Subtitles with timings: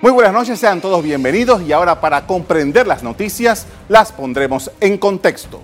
[0.00, 4.98] Muy buenas noches, sean todos bienvenidos y ahora para comprender las noticias las pondremos en
[4.98, 5.62] contexto.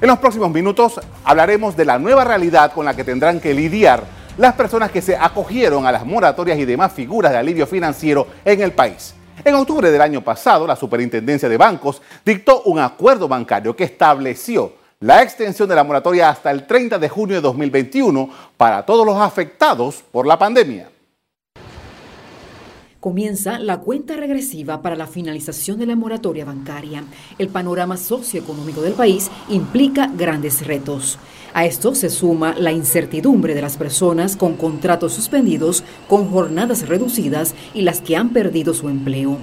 [0.00, 4.02] En los próximos minutos hablaremos de la nueva realidad con la que tendrán que lidiar
[4.36, 8.62] las personas que se acogieron a las moratorias y demás figuras de alivio financiero en
[8.62, 9.14] el país.
[9.44, 14.72] En octubre del año pasado, la Superintendencia de Bancos dictó un acuerdo bancario que estableció
[15.04, 19.18] la extensión de la moratoria hasta el 30 de junio de 2021 para todos los
[19.18, 20.88] afectados por la pandemia.
[23.00, 27.04] Comienza la cuenta regresiva para la finalización de la moratoria bancaria.
[27.36, 31.18] El panorama socioeconómico del país implica grandes retos.
[31.52, 37.54] A esto se suma la incertidumbre de las personas con contratos suspendidos, con jornadas reducidas
[37.74, 39.36] y las que han perdido su empleo.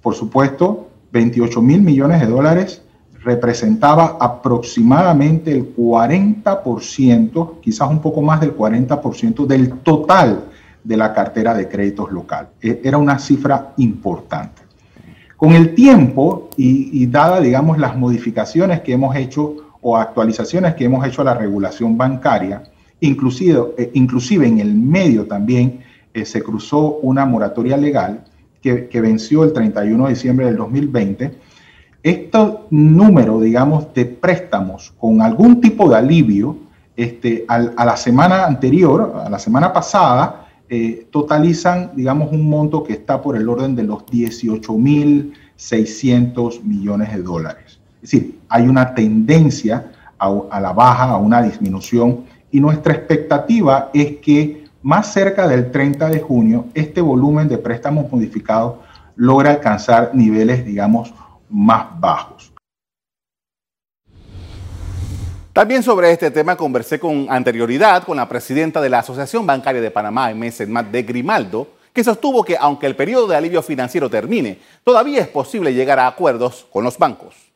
[0.00, 2.80] Por supuesto, 28 mil millones de dólares
[3.22, 10.46] representaba aproximadamente el 40%, quizás un poco más del 40% del total
[10.82, 12.48] de la cartera de créditos local.
[12.62, 14.62] E, era una cifra importante.
[15.36, 20.84] Con el tiempo y, y dada, digamos, las modificaciones que hemos hecho o actualizaciones que
[20.84, 22.62] hemos hecho a la regulación bancaria,
[23.00, 25.80] inclusive, eh, inclusive en el medio también
[26.14, 28.24] eh, se cruzó una moratoria legal
[28.62, 31.34] que, venció el 31 de diciembre del 2020.
[32.02, 32.38] Este
[32.70, 36.56] número, digamos, de préstamos con algún tipo de alivio
[36.96, 42.92] este, a la semana anterior, a la semana pasada, eh, totalizan, digamos, un monto que
[42.92, 47.81] está por el orden de los 18.600 millones de dólares.
[48.02, 54.16] Es decir, hay una tendencia a, la baja, a una disminución, y nuestra expectativa es
[54.16, 58.74] que más cerca del 30 de junio, este volumen de préstamos modificados
[59.14, 61.14] logra alcanzar niveles, digamos,
[61.48, 62.52] más bajos.
[65.52, 69.90] También sobre este tema conversé con anterioridad con la presidenta de la Asociación Bancaria de
[69.90, 75.20] Panamá, Matt de Grimaldo, que sostuvo que aunque el periodo de alivio financiero termine, todavía
[75.20, 77.51] es posible llegar a acuerdos con los bancos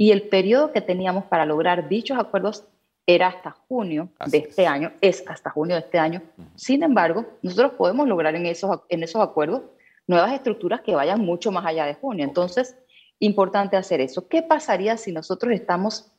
[0.00, 2.64] y el periodo que teníamos para lograr dichos acuerdos
[3.06, 6.22] era hasta junio de este año, es hasta junio de este año.
[6.54, 9.60] Sin embargo, nosotros podemos lograr en esos, en esos acuerdos
[10.06, 12.24] nuevas estructuras que vayan mucho más allá de junio.
[12.24, 12.78] Entonces,
[13.18, 14.26] importante hacer eso.
[14.26, 16.10] ¿Qué pasaría si nosotros estamos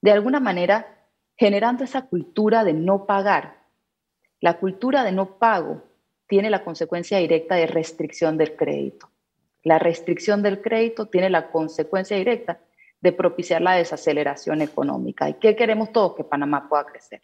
[0.00, 1.04] de alguna manera
[1.36, 3.58] generando esa cultura de no pagar?
[4.40, 5.82] La cultura de no pago
[6.26, 9.10] tiene la consecuencia directa de restricción del crédito.
[9.62, 12.60] La restricción del crédito tiene la consecuencia directa
[13.00, 15.28] de propiciar la desaceleración económica.
[15.28, 16.14] ¿Y qué queremos todos?
[16.14, 17.20] Que Panamá pueda crecer.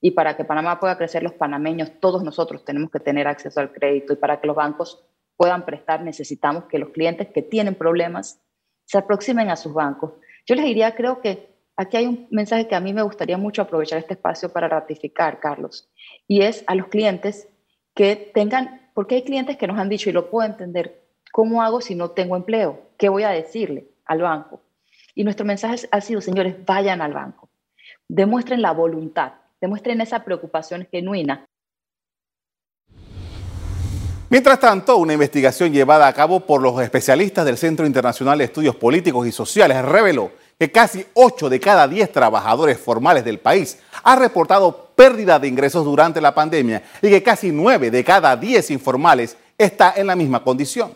[0.00, 3.72] Y para que Panamá pueda crecer, los panameños, todos nosotros tenemos que tener acceso al
[3.72, 4.12] crédito.
[4.12, 5.04] Y para que los bancos
[5.36, 8.40] puedan prestar, necesitamos que los clientes que tienen problemas
[8.84, 10.12] se aproximen a sus bancos.
[10.46, 13.62] Yo les diría, creo que aquí hay un mensaje que a mí me gustaría mucho
[13.62, 15.90] aprovechar este espacio para ratificar, Carlos,
[16.26, 17.48] y es a los clientes
[17.94, 21.80] que tengan, porque hay clientes que nos han dicho, y lo puedo entender, ¿cómo hago
[21.80, 22.90] si no tengo empleo?
[22.96, 24.62] ¿Qué voy a decirle al banco?
[25.18, 27.48] Y nuestro mensaje ha sido, señores, vayan al banco,
[28.06, 29.32] demuestren la voluntad,
[29.62, 31.46] demuestren esa preocupación genuina.
[34.28, 38.76] Mientras tanto, una investigación llevada a cabo por los especialistas del Centro Internacional de Estudios
[38.76, 44.18] Políticos y Sociales reveló que casi 8 de cada 10 trabajadores formales del país han
[44.18, 49.38] reportado pérdida de ingresos durante la pandemia y que casi 9 de cada 10 informales
[49.56, 50.92] está en la misma condición.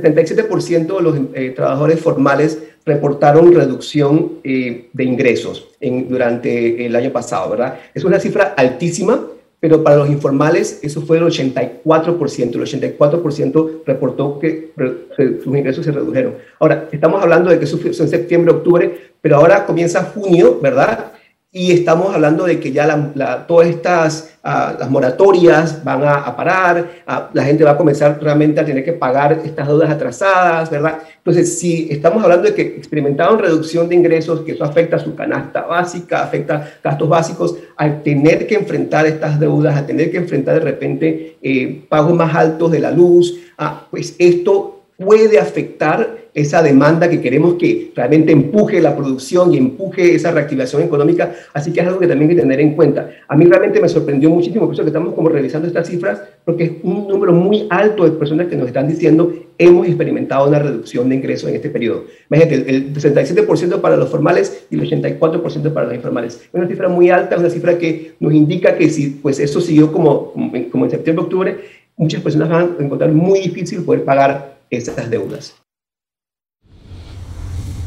[0.00, 7.10] 77% de los eh, trabajadores formales reportaron reducción eh, de ingresos en, durante el año
[7.10, 7.78] pasado, ¿verdad?
[7.94, 9.26] Es una cifra altísima,
[9.58, 11.82] pero para los informales eso fue el 84%.
[11.86, 14.72] El 84% reportó que
[15.16, 16.34] sus ingresos se redujeron.
[16.60, 21.13] Ahora, estamos hablando de que eso fue en septiembre, octubre, pero ahora comienza junio, ¿verdad?
[21.56, 27.30] Y estamos hablando de que ya todas estas ah, las moratorias van a, parar, ah,
[27.32, 30.98] la gente va a comenzar realmente a tener que pagar estas deudas atrasadas, ¿verdad?
[31.16, 35.14] Entonces, si estamos hablando de que experimentaron reducción de ingresos, que eso afecta a su
[35.14, 40.54] canasta básica, afecta gastos básicos, al tener que enfrentar estas deudas, a tener que enfrentar
[40.54, 46.62] de repente eh, pagos más altos de la luz, ah, pues esto puede afectar esa
[46.62, 51.32] demanda que queremos que realmente empuje la producción y empuje esa reactivación económica.
[51.52, 53.08] Así que es algo que también hay que tener en cuenta.
[53.28, 56.64] A mí realmente me sorprendió muchísimo, por eso que estamos como revisando estas cifras, porque
[56.64, 61.08] es un número muy alto de personas que nos están diciendo hemos experimentado una reducción
[61.08, 62.04] de ingresos en este periodo.
[62.28, 66.34] Imagínate, el 67% para los formales y el 84% para los informales.
[66.34, 69.92] Es una cifra muy alta, una cifra que nos indica que si pues eso siguió
[69.92, 70.32] como,
[70.72, 71.56] como en septiembre, octubre,
[71.96, 75.54] muchas personas van a encontrar muy difícil poder pagar esas deudas.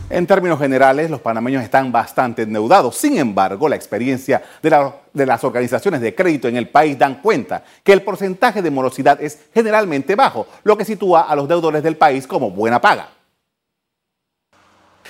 [0.09, 2.95] En términos generales, los panameños están bastante endeudados.
[2.95, 7.91] Sin embargo, la experiencia de, las organizaciones de crédito en el país dan cuenta que
[7.91, 12.25] el porcentaje de morosidad es generalmente bajo, lo que sitúa a los deudores del país
[12.25, 13.16] como buena paga.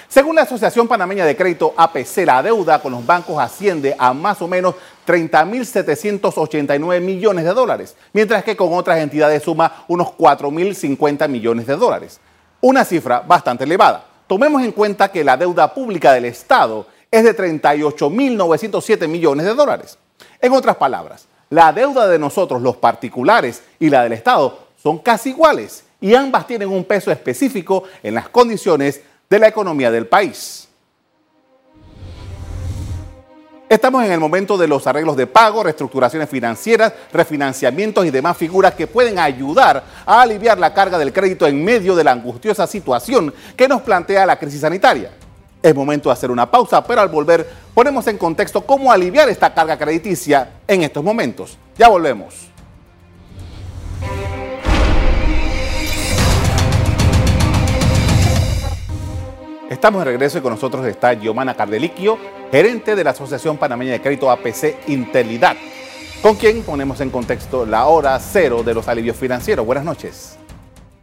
[0.09, 4.41] Según la Asociación Panameña de Crédito APC, la deuda con los bancos asciende a más
[4.41, 4.75] o menos
[5.05, 12.21] 30.789 millones de dólares, mientras que con otras entidades suma unos 4.050 millones de dólares.
[12.61, 14.05] Una cifra bastante elevada.
[14.27, 19.97] Tomemos en cuenta que la deuda pública del Estado es de 38.907 millones de dólares.
[20.41, 25.31] En otras palabras, la deuda de nosotros, los particulares, y la del Estado son casi
[25.31, 30.67] iguales y ambas tienen un peso específico en las condiciones de la economía del país.
[33.69, 38.73] Estamos en el momento de los arreglos de pago, reestructuraciones financieras, refinanciamientos y demás figuras
[38.75, 43.33] que pueden ayudar a aliviar la carga del crédito en medio de la angustiosa situación
[43.57, 45.11] que nos plantea la crisis sanitaria.
[45.61, 49.53] Es momento de hacer una pausa, pero al volver ponemos en contexto cómo aliviar esta
[49.53, 51.57] carga crediticia en estos momentos.
[51.77, 52.47] Ya volvemos.
[59.69, 62.17] Estamos de regreso y con nosotros está Giomana Cardeliquio,
[62.51, 65.57] gerente de la Asociación Panameña de Crédito APC Intelidad,
[66.21, 69.65] con quien ponemos en contexto la hora cero de los alivios financieros.
[69.65, 70.37] Buenas noches.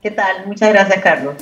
[0.01, 0.47] ¿Qué tal?
[0.47, 1.35] Muchas gracias, Carlos.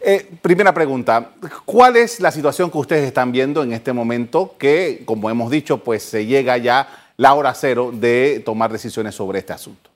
[0.00, 1.30] Eh, primera pregunta,
[1.64, 5.78] ¿cuál es la situación que ustedes están viendo en este momento que, como hemos dicho,
[5.78, 6.86] pues se llega ya
[7.16, 9.91] la hora cero de tomar decisiones sobre este asunto?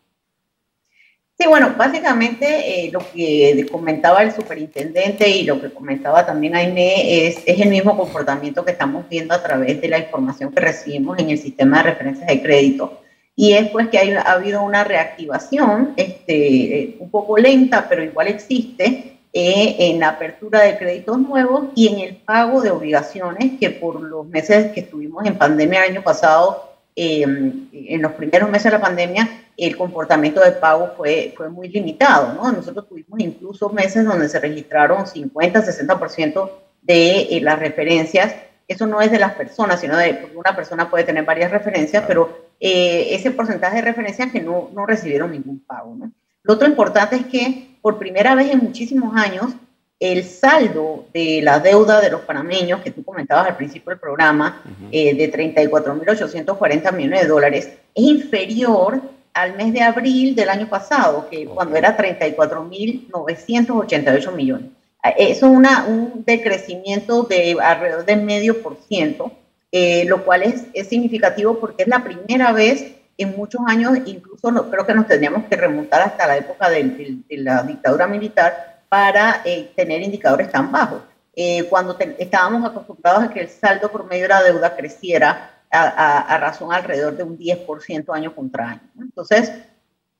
[1.38, 7.26] Sí, bueno, básicamente eh, lo que comentaba el superintendente y lo que comentaba también Aime
[7.26, 11.18] es, es el mismo comportamiento que estamos viendo a través de la información que recibimos
[11.18, 13.02] en el sistema de referencias de crédito.
[13.34, 18.28] Y es pues que ha habido una reactivación este, eh, un poco lenta, pero igual
[18.28, 23.68] existe, eh, en la apertura de créditos nuevos y en el pago de obligaciones que
[23.68, 28.78] por los meses que estuvimos en pandemia el año pasado, en los primeros meses de
[28.78, 32.52] la pandemia, el comportamiento de pago fue, fue muy limitado, ¿no?
[32.52, 36.50] Nosotros tuvimos incluso meses donde se registraron 50, 60%
[36.82, 38.34] de eh, las referencias.
[38.68, 42.04] Eso no es de las personas, sino de, porque una persona puede tener varias referencias,
[42.06, 46.12] pero eh, ese porcentaje de referencias que no, no recibieron ningún pago, ¿no?
[46.42, 49.54] Lo otro importante es que por primera vez en muchísimos años,
[49.98, 54.62] el saldo de la deuda de los panameños, que tú comentabas al principio del programa,
[54.92, 59.00] eh, de 34.840 millones de dólares, es inferior
[59.32, 64.70] al mes de abril del año pasado, que cuando era 34.988 millones.
[65.02, 69.30] Ah, eso es una, un decrecimiento de alrededor de medio por ciento,
[69.72, 74.70] eh, lo cual es, es, significativo porque es la primera vez en muchos años, incluso
[74.70, 79.72] creo que nos tendríamos que remontar hasta la época de, la dictadura militar para eh,
[79.76, 81.02] tener indicadores tan bajos.
[81.34, 86.38] Eh, cuando estábamos acostumbrados a que el saldo por medio de la deuda creciera a,
[86.38, 88.88] razón alrededor de un 10% año contra año.
[88.98, 89.52] Entonces,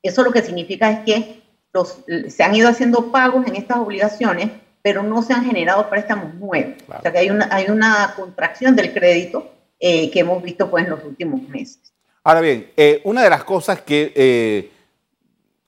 [0.03, 1.43] eso lo que significa es que
[1.73, 4.51] los, se han ido haciendo pagos en estas obligaciones,
[4.83, 6.75] pero no se han generado préstamos nuevos.
[6.89, 10.85] O sea que hay una, hay una contracción del crédito eh, que hemos visto pues,
[10.85, 11.93] en los últimos meses.
[12.25, 14.71] Ahora bien, eh, una de las cosas que eh,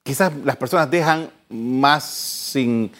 [0.03, 2.93] quizás las personas dejan más sin,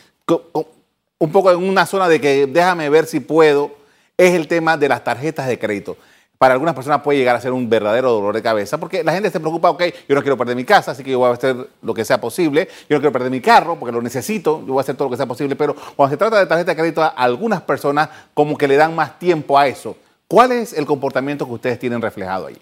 [1.19, 3.77] un poco en una zona de que déjame ver si puedo,
[4.17, 5.97] es el tema de las tarjetas de crédito
[6.39, 9.29] para algunas personas puede llegar a ser un verdadero dolor de cabeza, porque la gente
[9.31, 11.57] se preocupa, ok, yo no quiero perder mi casa, así que yo voy a hacer
[11.83, 14.79] lo que sea posible, yo no quiero perder mi carro porque lo necesito, yo voy
[14.79, 17.03] a hacer todo lo que sea posible, pero cuando se trata de tarjeta de crédito,
[17.03, 19.97] a algunas personas como que le dan más tiempo a eso.
[20.29, 22.59] ¿Cuál es el comportamiento que ustedes tienen reflejado ahí?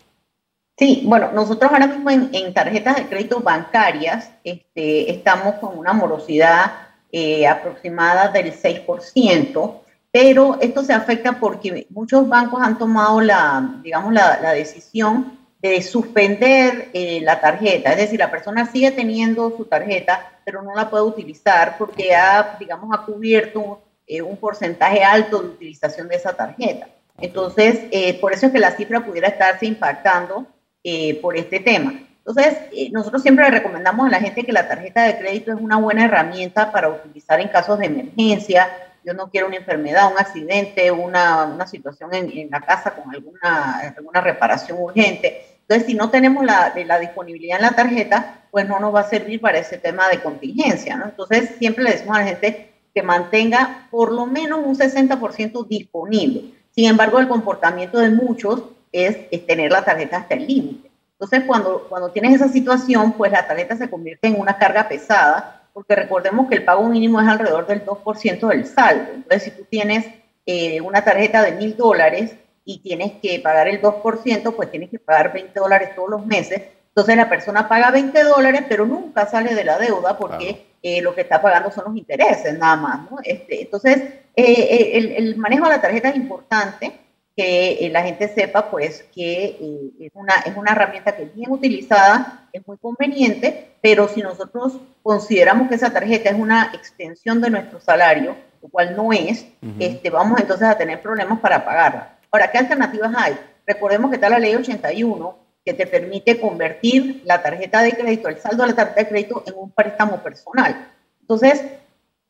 [0.78, 6.72] Sí, bueno, nosotros ahora mismo en, tarjetas de crédito bancarias este, estamos con una morosidad
[7.10, 9.80] eh, aproximada del 6%,
[10.12, 16.90] pero esto se afecta porque muchos bancos han tomado la, digamos, la, decisión de suspender
[16.92, 21.04] eh, la tarjeta, es decir, la persona sigue teniendo su tarjeta, pero no la puede
[21.04, 26.86] utilizar porque ha, digamos, ha cubierto eh, un porcentaje alto de utilización de esa tarjeta.
[27.18, 27.80] Entonces,
[28.20, 30.44] por eso es que la cifra pudiera estarse impactando
[30.88, 31.94] eh, por este tema.
[32.18, 35.60] Entonces, eh, nosotros siempre le recomendamos a la gente que la tarjeta de crédito es
[35.60, 38.68] una buena herramienta para utilizar en casos de emergencia.
[39.04, 43.12] Yo no quiero una enfermedad, un accidente, una, una situación en, en, la casa con
[43.12, 45.58] alguna, alguna reparación urgente.
[45.62, 49.10] Entonces, si no tenemos la, la, disponibilidad en la tarjeta, pues no nos va a
[49.10, 50.96] servir para ese tema de contingencia.
[50.96, 51.06] ¿no?
[51.06, 56.44] Entonces, siempre le decimos a la gente que mantenga por lo menos un 60% disponible.
[56.70, 58.62] Sin embargo, el comportamiento de muchos
[58.96, 60.90] es, tener la tarjeta hasta el límite.
[61.12, 65.62] Entonces, cuando, cuando tienes esa situación, pues la tarjeta se convierte en una carga pesada,
[65.72, 69.12] porque recordemos que el pago mínimo es alrededor del 2% del saldo.
[69.14, 70.06] Entonces, si tú tienes
[70.46, 72.34] eh, una tarjeta de mil dólares
[72.64, 76.62] y tienes que pagar el 2%, pues tienes que pagar 20 dólares todos los meses.
[76.88, 81.14] Entonces, la persona paga 20 dólares, pero nunca sale de la deuda porque eh, lo
[81.14, 83.10] que está pagando son los intereses, nada más.
[83.10, 83.18] ¿no?
[83.22, 84.02] Este, entonces,
[84.34, 87.05] eh, el, el manejo de la tarjeta es importante
[87.36, 91.50] que eh, la gente sepa pues que eh, es, una, es una herramienta que bien
[91.50, 97.50] utilizada, es muy conveniente, pero si nosotros consideramos que esa tarjeta es una extensión de
[97.50, 99.46] nuestro salario, lo cual no es,
[99.78, 102.18] este, vamos entonces a tener problemas para pagarla.
[102.30, 103.36] Ahora, ¿qué alternativas hay?
[103.66, 108.38] Recordemos que está la ley 81 que te permite convertir la tarjeta de crédito, el
[108.38, 110.88] saldo de la tarjeta de crédito en un préstamo personal.
[111.20, 111.62] Entonces,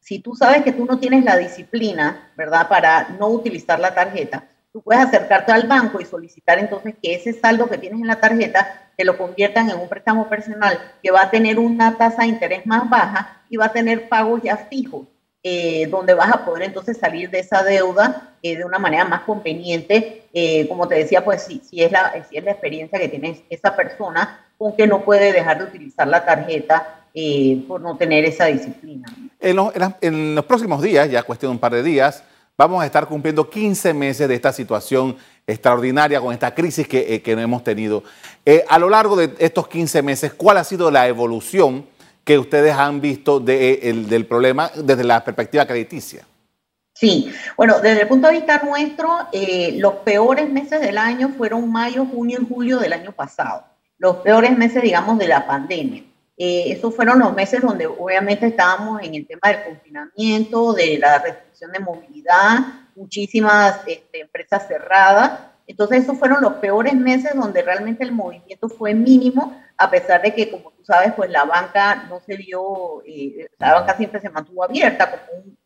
[0.00, 4.44] si tú sabes que tú no tienes la disciplina, ¿verdad?, para no utilizar la tarjeta,
[4.76, 8.20] tú puedes acercarte al banco y solicitar entonces que ese saldo que tienes en la
[8.20, 12.28] tarjeta te lo conviertan en un préstamo personal que va a tener una tasa de
[12.28, 15.06] interés más baja y va a tener pagos ya fijos,
[15.42, 19.22] eh, donde vas a poder entonces salir de esa deuda eh, de una manera más
[19.22, 20.24] conveniente.
[20.34, 23.46] Eh, como te decía, pues si, si, es la, si es la experiencia que tiene
[23.48, 27.02] esa persona con que no puede dejar de utilizar la tarjeta
[27.66, 29.08] por no tener esa disciplina.
[29.40, 29.56] En
[30.02, 32.22] en los próximos días, ya cuestión de un par de días,
[32.58, 37.22] vamos a estar cumpliendo 15 meses de esta situación extraordinaria con esta crisis que, eh,
[37.26, 38.02] hemos tenido.
[38.44, 41.86] Eh, a lo largo de estos 15 meses, ¿cuál ha sido la evolución
[42.24, 46.26] que ustedes han visto eh, del problema desde la perspectiva crediticia?
[46.94, 49.18] Sí, bueno, desde el punto de vista nuestro,
[49.74, 53.64] los peores meses del año fueron mayo, junio y julio del año pasado.
[53.98, 56.04] Los peores meses, digamos, de la pandemia.
[56.38, 61.18] esos fueron los meses donde obviamente estábamos en el tema del confinamiento, de la
[61.60, 62.58] de movilidad,
[62.94, 65.40] muchísimas este, empresas cerradas.
[65.66, 70.34] Entonces, esos fueron los peores meses donde realmente el movimiento fue mínimo, a pesar de
[70.34, 74.30] que, como tú sabes, pues la banca no se vio, eh, la banca siempre se
[74.30, 75.56] mantuvo abierta como,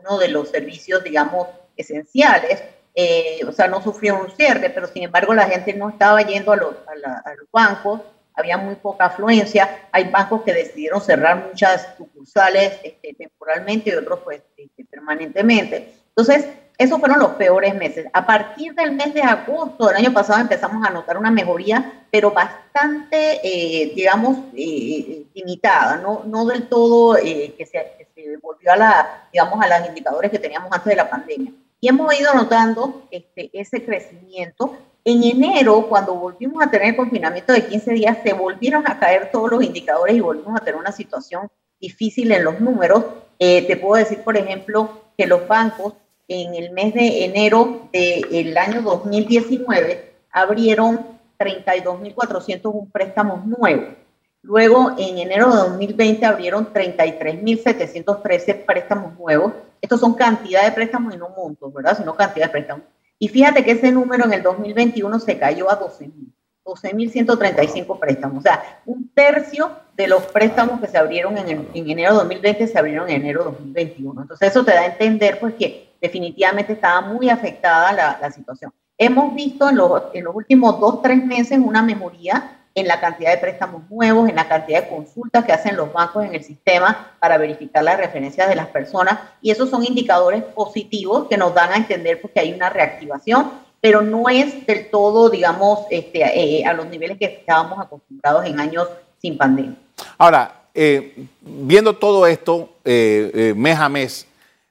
[0.00, 2.62] uno de los servicios, digamos, esenciales.
[2.94, 6.52] Eh, o sea, no sufrió un cierre, pero sin embargo la gente no estaba yendo
[6.52, 8.00] a los, a los bancos,
[8.38, 9.88] había muy poca afluencia.
[9.92, 15.92] Hay bancos que decidieron cerrar muchas sucursales este, temporalmente y otros pues este, permanentemente.
[16.10, 16.46] Entonces,
[16.78, 18.06] esos fueron los peores meses.
[18.12, 22.30] A partir del mes de agosto del año pasado empezamos a notar una mejoría, pero
[22.30, 28.72] bastante, eh, digamos, eh, limitada, no, no del todo eh, que, se, que, se, volvió
[28.72, 31.52] a, la, digamos, a los indicadores que teníamos antes de la pandemia.
[31.80, 34.76] Y hemos ido notando este, ese crecimiento
[35.08, 39.30] en enero, cuando volvimos a tener el confinamiento de 15 días, se volvieron a caer
[39.32, 41.48] todos los indicadores y volvimos a tener una situación
[41.80, 43.04] difícil en los números.
[43.38, 45.94] Eh, te puedo decir, por ejemplo, que los bancos
[46.28, 53.94] en el mes de enero del año 2019 abrieron 32.401 préstamos nuevos.
[54.42, 59.54] Luego, en enero de 2020 abrieron 33.713 préstamos nuevos.
[59.80, 61.96] Estos son cantidad de préstamos y no montos, ¿verdad?
[61.96, 62.84] Sino cantidad de préstamos.
[63.18, 66.32] Y fíjate que ese número en el 2021 se cayó a 12.000.
[66.64, 68.38] 12.135 préstamos.
[68.38, 72.66] O sea, un tercio de los préstamos que se abrieron en, en, enero de 2020
[72.66, 74.22] se abrieron en enero de 2021.
[74.22, 78.72] Entonces, eso te da a entender pues, que definitivamente estaba muy afectada la, la situación.
[78.98, 83.32] Hemos visto en los, en los últimos dos, tres meses una mejoría en la cantidad
[83.32, 87.12] de préstamos nuevos, en la cantidad de consultas que hacen los bancos en el sistema
[87.18, 89.18] para verificar las referencias de las personas.
[89.42, 94.02] Y esos son indicadores positivos que nos dan a entender porque hay una reactivación, pero
[94.02, 98.88] no es del todo, digamos, este, eh, a los niveles que estábamos acostumbrados en años
[99.20, 99.76] sin pandemia.
[100.16, 104.26] Ahora, eh, viendo todo esto eh, mes a mes,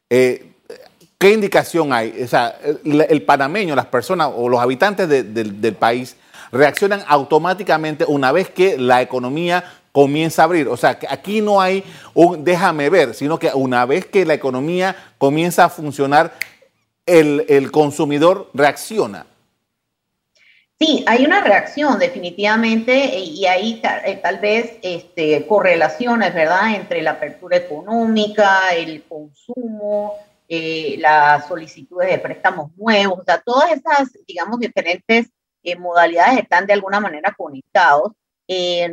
[0.10, 2.22] ¿qué indicación hay?
[2.24, 6.16] O sea, el, panameño, las personas o los habitantes del país,
[6.51, 10.68] reaccionan automáticamente una vez que la economía comienza a abrir.
[10.68, 14.34] O sea, que aquí no hay un déjame ver, sino que una vez que la
[14.34, 16.34] economía comienza a funcionar,
[17.06, 19.25] el, el consumidor reacciona.
[20.80, 27.12] Sí, hay una reacción definitivamente y hay eh, tal vez este, correlaciones, ¿verdad?, entre la
[27.12, 30.13] apertura económica, el consumo,
[30.48, 35.30] eh, las solicitudes de préstamos nuevos, o sea, todas esas, digamos, diferentes
[35.64, 38.14] eh, modalidades están de alguna manera conectados.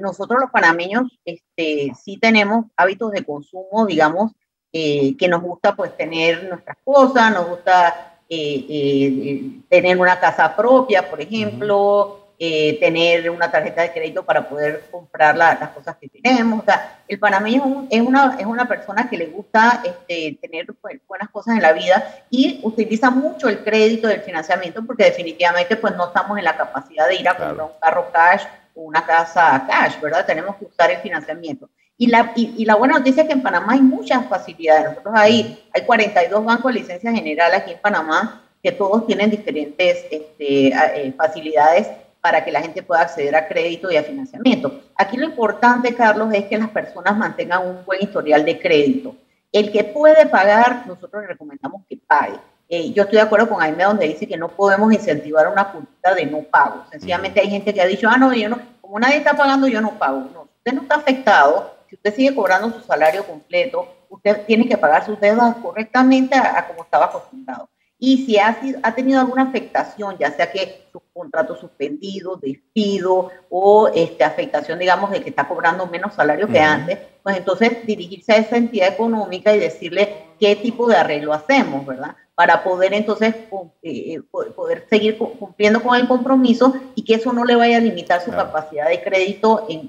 [0.01, 4.33] nosotros los panameños este, sí tenemos hábitos de consumo, digamos,
[4.73, 11.11] que nos gusta pues tener nuestras cosas, nos gusta eh, eh, tener una casa propia,
[11.11, 16.63] por ejemplo, eh, tener una tarjeta de crédito para poder comprar las cosas que tenemos.
[16.63, 20.99] O sea, el panameño es, una, es una persona que le gusta este, tener pues,
[21.07, 25.95] buenas cosas en la vida y utiliza mucho el crédito del financiamiento porque definitivamente pues
[25.97, 28.43] no estamos en la capacidad de ir a comprar un carro cash
[28.75, 30.27] o una casa cash, ¿verdad?
[30.27, 31.71] Tenemos que usar el financiamiento.
[31.97, 34.87] Y la, y, la buena noticia es que en Panamá hay muchas facilidades.
[34.87, 40.05] Nosotros hay, hay 42 bancos de licencia general aquí en Panamá que todos tienen diferentes
[40.11, 41.87] este, eh, facilidades
[42.25, 44.81] para que la gente pueda acceder a crédito y a financiamiento.
[44.97, 49.15] Aquí lo importante, Carlos, es que las personas mantengan un buen historial de crédito.
[49.53, 52.39] El que puede pagar, nosotros le recomendamos que pague.
[52.71, 56.15] Eh, yo estoy de acuerdo con Jaime donde dice que no podemos incentivar una cultura
[56.15, 56.87] de no pago.
[56.91, 59.83] Sencillamente hay gente que ha dicho, ah, no, yo no, como nadie está pagando, yo
[59.83, 60.21] no pago.
[60.33, 64.79] No, usted no está afectado si usted sigue cobrando su salario completo, usted tiene que
[64.79, 67.69] pagar sus deudas correctamente a, como estaba acostumbrado.
[67.99, 73.89] Y si ha, ha, tenido alguna afectación, ya sea que su contrato suspendido, despido o
[73.95, 78.37] este, afectación, digamos, de que está cobrando menos salario que antes, pues entonces dirigirse a
[78.37, 82.17] esa entidad económica y decirle qué tipo de arreglo hacemos, ¿verdad?
[82.35, 83.35] Para poder entonces
[83.83, 88.21] eh, poder seguir cumpliendo con el compromiso y que eso no le vaya a limitar
[88.21, 89.89] su capacidad de crédito en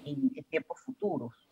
[0.50, 1.45] tiempos futuros.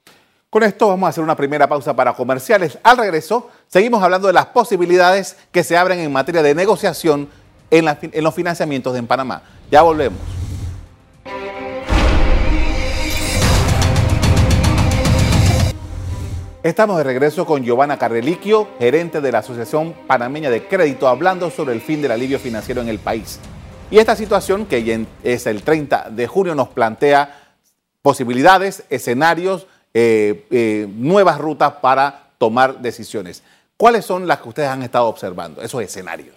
[0.53, 2.77] Con esto vamos a hacer una primera pausa para comerciales.
[2.83, 7.27] Al regreso, seguimos hablando de las posibilidades que se abren en materia de negociación
[7.71, 7.85] en,
[8.23, 9.41] los financiamientos en Panamá.
[9.71, 10.19] Ya volvemos.
[16.61, 21.73] Estamos de regreso con Giovanna Carreliquio, gerente de la Asociación Panameña de Crédito, hablando sobre
[21.73, 23.39] el fin del alivio financiero en el país.
[23.89, 27.55] Y esta situación, que es el 30 de junio, nos plantea
[28.03, 33.43] posibilidades, escenarios eh, eh, nuevas rutas para tomar decisiones.
[33.77, 36.35] ¿Cuáles son las que ustedes han estado observando, esos escenarios?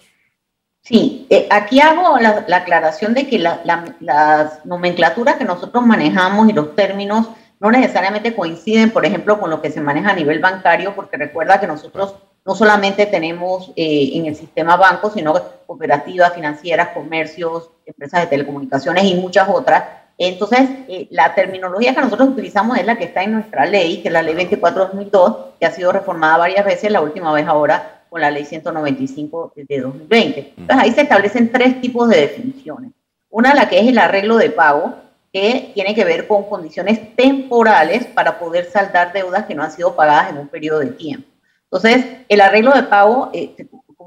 [0.83, 6.75] Sí, eh, aquí hago la, aclaración de que las nomenclaturas que nosotros manejamos y los
[6.75, 11.17] términos no necesariamente coinciden, por ejemplo, con lo que se maneja a nivel bancario, porque
[11.17, 12.13] recuerda que nosotros
[12.45, 15.33] no solamente tenemos en el sistema banco, sino
[15.65, 19.83] cooperativas financieras, comercios, empresas de telecomunicaciones y muchas otras
[20.17, 24.07] entonces, eh, la terminología que nosotros utilizamos es la que está en nuestra ley, que
[24.07, 28.21] es la ley 24-2002, que ha sido reformada varias veces, la última vez ahora con
[28.21, 30.53] la ley 195 de 2020.
[30.57, 32.91] Entonces, ahí se establecen tres tipos de definiciones.
[33.29, 34.95] Una, la que es el arreglo de pago,
[35.31, 39.95] que tiene que ver con condiciones temporales para poder saldar deudas que no han sido
[39.95, 41.27] pagadas en un periodo de tiempo.
[41.65, 43.53] Entonces, el arreglo de pago, eh,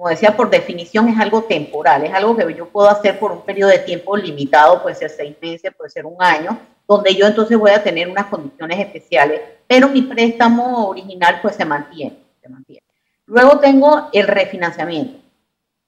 [0.01, 3.43] como decía, por definición es algo temporal, es algo que yo puedo hacer por un
[3.43, 6.59] periodo de tiempo limitado, puede ser seis meses, puede ser un año,
[6.89, 11.67] donde yo entonces voy a tener unas condiciones especiales, pero mi préstamo original pues se
[11.67, 12.17] mantiene.
[12.41, 12.83] Se mantiene.
[13.27, 15.21] Luego tengo el refinanciamiento.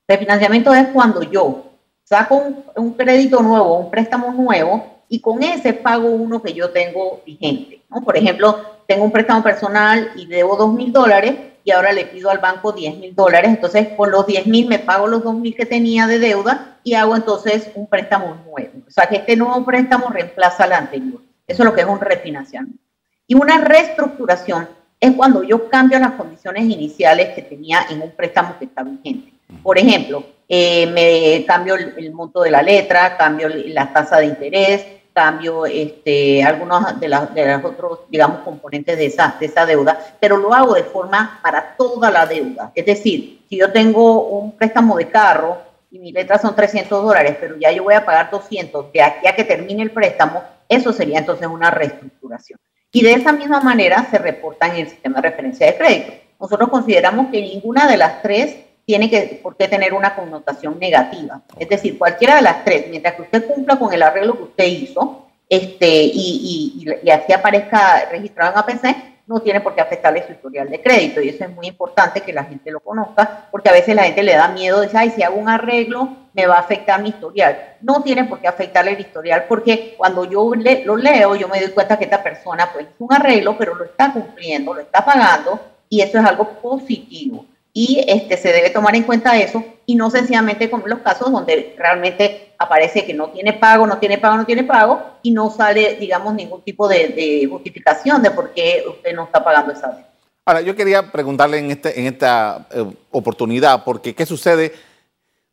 [0.07, 1.70] Refinanciamiento es cuando yo
[2.05, 6.68] saco un, un crédito nuevo, un préstamo nuevo, y con ese pago uno que yo
[6.68, 7.81] tengo vigente.
[7.88, 8.03] ¿no?
[8.03, 12.31] Por ejemplo, tengo un préstamo personal y debo dos mil dólares, y ahora le pido
[12.31, 15.55] al banco 10 mil dólares, entonces con los 10 mil me pago los 2 mil
[15.55, 18.72] que tenía de deuda y hago entonces un préstamo nuevo.
[18.87, 21.20] O sea que este nuevo préstamo reemplaza al anterior.
[21.46, 22.83] Eso es lo que es un refinanciamiento.
[23.27, 24.68] Y una reestructuración
[25.01, 29.33] es cuando yo cambio las condiciones iniciales que tenía en un préstamo que está vigente.
[29.62, 34.87] Por ejemplo, eh, me cambio el, monto de la letra, cambio la tasa de interés,
[35.12, 40.16] cambio este, algunos de, las de los otros, digamos, componentes de esa, de esa deuda,
[40.18, 42.72] pero lo hago de forma para toda la deuda.
[42.75, 45.59] Es decir, si yo tengo un préstamo de carro
[45.90, 49.27] y mi letra son 300 dólares, pero ya yo voy a pagar 200 de aquí
[49.27, 52.59] a que termine el préstamo, eso sería entonces una reestructuración.
[52.90, 56.12] Y de esa misma manera se reporta en el sistema de referencia de crédito.
[56.40, 61.42] Nosotros consideramos que ninguna de las tres tiene que, por qué tener una connotación negativa.
[61.59, 64.64] Es decir, cualquiera de las tres, mientras que usted cumpla con el arreglo que usted
[64.64, 70.33] hizo este, y, y, así aparezca registrado en APC, no tiene por qué afectarle su
[70.33, 71.21] historial de crédito.
[71.21, 74.23] Y eso es muy importante que la gente lo conozca, porque a veces la gente
[74.23, 77.77] le da miedo, de ay, si hago un arreglo, me va a afectar mi historial.
[77.83, 80.53] No tiene por qué afectarle el historial, porque cuando yo
[80.85, 83.85] lo leo, yo me doy cuenta que esta persona, pues, es un arreglo, pero lo
[83.85, 88.94] está cumpliendo, lo está pagando, y eso es algo positivo y este, se debe tomar
[88.94, 93.54] en cuenta eso y no sencillamente como los casos donde realmente aparece que no tiene
[93.54, 98.22] pago, no tiene pago, no tiene pago y no sale, digamos, ningún tipo de, justificación
[98.22, 100.08] de por qué usted no está pagando esa deuda.
[100.44, 104.72] Ahora, yo quería preguntarle en, este, en esta eh, oportunidad, porque ¿qué sucede?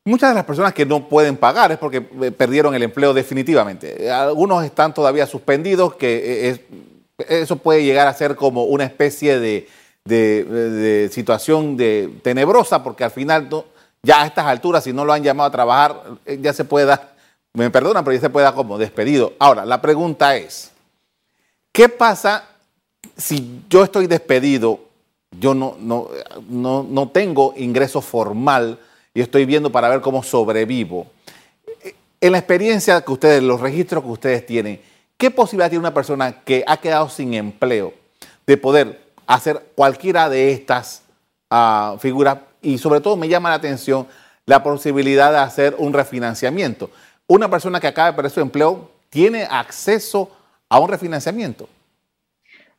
[0.03, 4.11] Muchas de las personas que no pueden pagar es porque eh, perdieron el empleo definitivamente.
[4.11, 6.65] Algunos están todavía suspendidos, que eh,
[7.29, 9.67] eso puede llegar a ser como una especie de,
[10.05, 13.49] de, situación de tenebrosa, porque al final
[14.01, 16.97] ya a estas alturas, si no lo han llamado a trabajar, eh, ya se puede
[17.53, 19.33] me perdonan, pero ya se puede dar como despedido.
[19.39, 20.71] Ahora, la pregunta es,
[21.71, 22.47] ¿qué pasa
[23.17, 24.79] si yo estoy despedido,
[25.39, 26.09] yo no, no,
[26.47, 28.79] no, no tengo ingreso formal
[29.13, 31.07] y estoy viendo para ver cómo sobrevivo?
[32.21, 34.81] En la experiencia que ustedes, los registros que ustedes tienen,
[35.17, 37.93] ¿qué posibilidad tiene una persona que ha quedado sin empleo
[38.45, 41.03] de poder hacer cualquiera de estas
[41.51, 44.07] ah, figuras y sobre todo me llama la atención
[44.47, 46.89] la posibilidad de hacer un refinanciamiento.
[47.27, 50.31] Una persona que acaba de perder su empleo tiene acceso
[50.67, 51.69] a un refinanciamiento.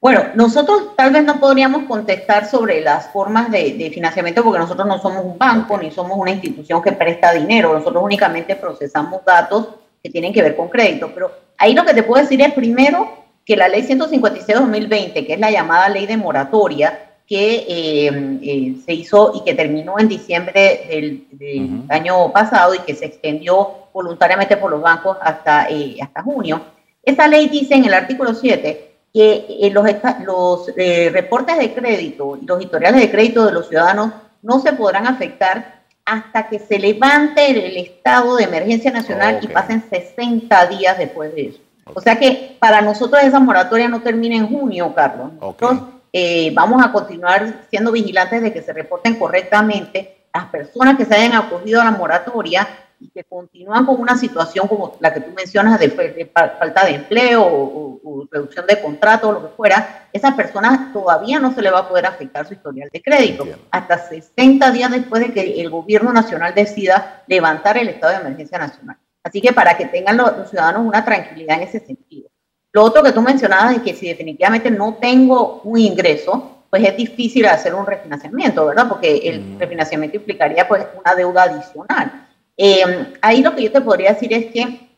[0.01, 5.01] Bueno, nosotros tal vez no podríamos contestar sobre las formas de, financiamiento porque nosotros no
[5.01, 7.73] somos un banco ni somos una institución que presta dinero.
[7.73, 9.69] Nosotros únicamente procesamos datos
[10.03, 11.13] que tienen que ver con crédito.
[11.15, 13.20] Pero ahí lo que te puedo decir es primero
[13.51, 18.93] que la ley 156-2020, que es la llamada ley de moratoria, que eh, eh, se
[18.93, 24.71] hizo y que terminó en diciembre del, año pasado y que se extendió voluntariamente por
[24.71, 26.61] los bancos hasta, eh, hasta junio.
[27.03, 29.85] Esa ley dice en el artículo 7 que los,
[30.25, 30.67] los
[31.13, 35.83] reportes de crédito y los historiales de crédito de los ciudadanos no se podrán afectar
[36.05, 41.47] hasta que se levante el estado de emergencia nacional y pasen 60 días después de
[41.47, 41.61] eso.
[41.85, 45.33] O sea que para nosotros esa moratoria no termina en junio, Carlos.
[45.35, 45.81] Nosotros
[46.13, 51.15] eh, vamos a continuar siendo vigilantes de que se reporten correctamente las personas que se
[51.15, 52.67] hayan acogido a la moratoria
[53.01, 55.91] y que continúan con una situación como la que tú mencionas de,
[56.33, 61.53] falta de empleo o, reducción de contrato o lo que fuera, esas personas todavía no
[61.53, 65.33] se le va a poder afectar su historial de crédito hasta 60 días después de
[65.33, 68.99] que el gobierno nacional decida levantar el estado de emergencia nacional.
[69.23, 72.31] Así que para que tengan los, ciudadanos una tranquilidad en ese sentido.
[72.73, 76.97] Lo otro que tú mencionabas es que si definitivamente no tengo un ingreso, pues es
[76.97, 78.89] difícil hacer un refinanciamiento, ¿verdad?
[78.89, 82.29] Porque el refinanciamiento implicaría pues una deuda adicional.
[82.57, 84.89] Eh, ahí lo que yo te podría decir es que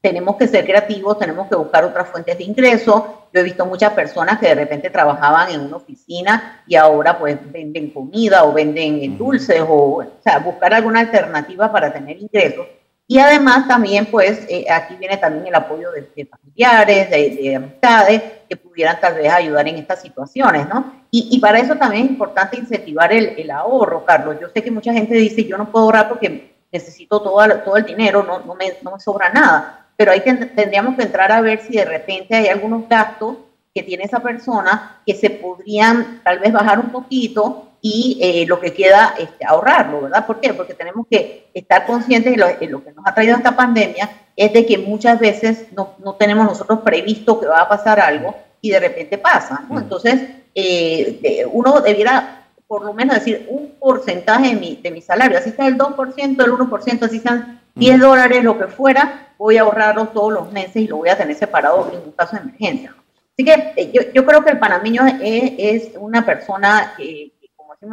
[0.00, 3.28] tenemos que ser creativos, tenemos que buscar otras fuentes de ingreso.
[3.32, 7.36] Yo he visto muchas personas que de repente trabajaban en una oficina y ahora pues
[7.50, 12.66] venden comida o venden dulces o, o sea, buscar alguna alternativa para tener ingresos.
[13.08, 18.56] Y además también, pues, eh, aquí viene también el apoyo de, familiares, de, amistades, que
[18.56, 20.92] pudieran tal vez ayudar en estas situaciones, ¿no?
[21.10, 24.36] Y, para eso también es importante incentivar el, ahorro, Carlos.
[24.40, 27.84] Yo sé que mucha gente dice, yo no puedo ahorrar porque necesito todo, todo el
[27.84, 29.86] dinero, no, no, me, no me sobra nada.
[29.96, 33.36] Pero ahí tendríamos que entrar a ver si de repente hay algunos gastos
[33.74, 38.58] que tiene esa persona que se podrían tal vez bajar un poquito y eh, lo
[38.58, 40.26] que queda es este, ahorrarlo, ¿verdad?
[40.26, 40.52] ¿Por qué?
[40.52, 44.66] Porque tenemos que estar conscientes de lo, que nos ha traído esta pandemia, es de
[44.66, 48.80] que muchas veces no, no, tenemos nosotros previsto que va a pasar algo y de
[48.80, 49.78] repente pasa, ¿no?
[49.78, 50.20] Entonces,
[50.52, 55.52] eh, uno debiera por lo menos decir un porcentaje de mi, de mi salario, así
[55.52, 60.08] sea el 2%, el 1%, así sean 10 dólares, lo que fuera, voy a ahorrarlo
[60.08, 62.96] todos los meses y lo voy a tener separado en un caso de emergencia.
[63.32, 67.35] Así que eh, yo, yo creo que el panameño es, es una persona que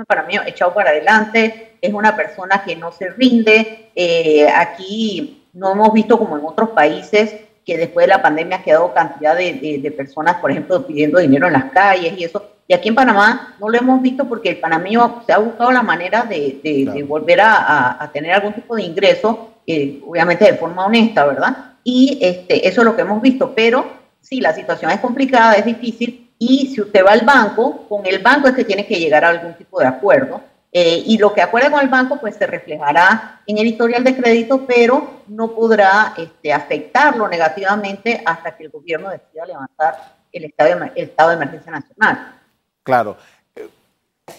[0.07, 3.89] para mí echado para adelante, es una persona que no se rinde.
[3.95, 8.63] Eh, aquí no hemos visto como en otros países que después de la pandemia ha
[8.63, 12.49] quedado cantidad de, personas, por ejemplo, pidiendo dinero en las calles y eso.
[12.67, 15.83] Y aquí en Panamá no lo hemos visto porque el panameño se ha buscado la
[15.83, 21.73] manera de, volver a, tener algún tipo de ingreso, eh, obviamente de forma honesta, ¿verdad?
[21.83, 23.53] Y este, eso es lo que hemos visto.
[23.55, 23.85] Pero
[24.19, 28.19] sí, la situación es complicada, es difícil, y si usted va al banco, con el
[28.19, 30.41] banco es que tiene que llegar a algún tipo de acuerdo.
[30.73, 34.15] Eh, y lo que acuerde con el banco, pues se reflejará en el historial de
[34.15, 41.29] crédito, pero no podrá este, afectarlo negativamente hasta que el gobierno decida levantar el estado
[41.29, 42.35] de, emergencia nacional.
[42.81, 43.15] Claro.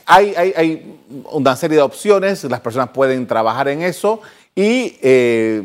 [0.05, 4.21] Hay, hay, hay, una serie de opciones, las personas pueden trabajar en eso
[4.55, 5.63] y eh,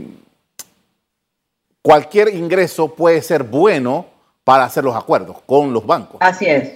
[1.82, 4.19] cualquier ingreso puede ser bueno
[4.50, 6.18] para hacer los acuerdos con los bancos.
[6.22, 6.72] Así es.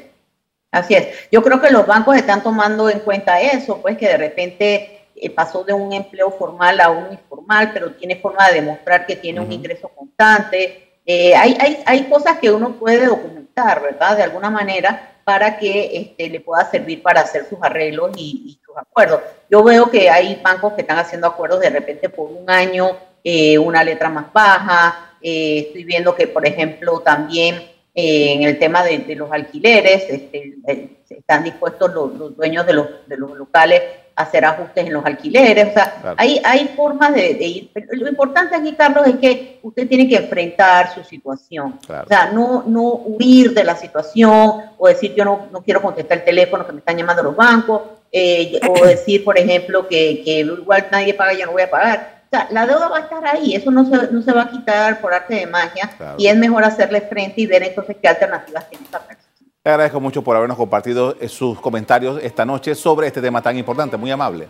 [0.69, 1.07] Así es.
[1.31, 5.31] Yo creo que los bancos están tomando en cuenta eso, pues que de repente eh,
[5.31, 9.39] pasó de un empleo formal a un informal, pero tiene forma de demostrar que tiene
[9.39, 10.99] un ingreso constante.
[11.03, 14.17] Eh, hay, hay, hay cosas que uno puede documentar, ¿verdad?
[14.17, 18.77] De alguna manera para que este, le pueda servir para hacer sus arreglos y, sus
[18.77, 19.21] acuerdos.
[19.49, 23.57] Yo veo que hay bancos que están haciendo acuerdos de repente por un año, eh,
[23.57, 25.12] una letra más baja.
[25.23, 31.43] Estoy viendo que, por ejemplo, también en el tema de, los alquileres, este, eh, están
[31.43, 33.81] dispuestos los, dueños de los, de los, locales
[34.15, 35.69] a hacer ajustes en los alquileres.
[35.69, 37.71] O sea, hay, hay formas de, ir.
[37.91, 41.79] lo importante aquí, Carlos, es que usted tiene que enfrentar su situación.
[41.88, 46.19] O sea, no, no huir de la situación o decir yo no, no quiero contestar
[46.19, 47.81] el teléfono que me están llamando los bancos.
[48.12, 52.22] Eh, o decir, por ejemplo, que, que igual nadie paga, yo no voy a pagar
[52.34, 55.00] sea, la deuda va a estar ahí, eso no se, no se va a quitar
[55.00, 58.86] por arte de magia y es mejor hacerle frente y ver entonces qué alternativas tiene
[58.88, 59.30] esa persona.
[59.63, 63.58] Le agradezco mucho por habernos compartido eh, sus comentarios esta noche sobre este tema tan
[63.58, 64.50] importante, muy amable.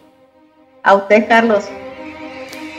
[0.82, 1.65] A usted, Carlos.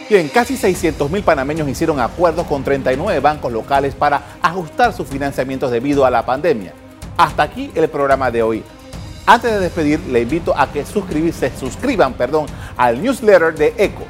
[0.08, 5.70] Bien, casi 600 mil panameños hicieron acuerdos con 39 bancos locales para ajustar sus financiamientos
[5.70, 6.72] debido a la pandemia.
[7.16, 8.64] Hasta aquí el programa de hoy.
[9.26, 14.04] Antes de despedir, le invito a que suscribirse, suscriban perdón, al newsletter de ECO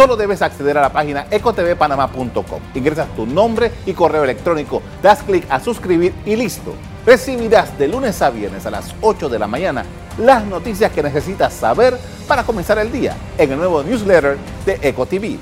[0.00, 2.60] solo debes acceder a la página ecotvpanama.com.
[2.74, 6.72] Ingresas tu nombre y correo electrónico, das clic a suscribir y listo.
[7.04, 9.84] Recibirás de lunes a viernes a las 8 de la mañana
[10.16, 15.38] las noticias que necesitas saber para comenzar el día en el nuevo newsletter de EcoTV.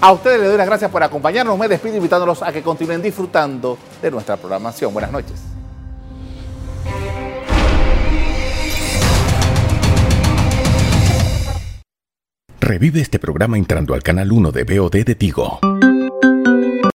[0.00, 1.58] A ustedes les doy las gracias por acompañarnos.
[1.58, 4.92] Me despido invitándolos a que continúen disfrutando de nuestra programación.
[4.92, 5.47] Buenas noches.
[12.68, 15.58] Revive este programa entrando al canal 1 de BOD de Tigo.